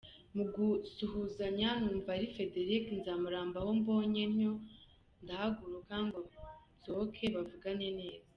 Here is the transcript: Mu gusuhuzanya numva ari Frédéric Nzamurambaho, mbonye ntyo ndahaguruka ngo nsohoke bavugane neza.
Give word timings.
Mu 0.35 0.43
gusuhuzanya 0.53 1.69
numva 1.81 2.09
ari 2.15 2.25
Frédéric 2.33 2.85
Nzamurambaho, 2.99 3.69
mbonye 3.79 4.23
ntyo 4.33 4.53
ndahaguruka 5.23 5.95
ngo 6.07 6.19
nsohoke 6.77 7.25
bavugane 7.35 7.87
neza. 7.99 8.27